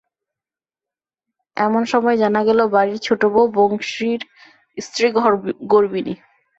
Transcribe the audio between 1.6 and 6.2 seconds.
এমন সময় জানা গেল, বাড়ির ছোটোবউ, বংশীর স্ত্রী গর্ভিণী।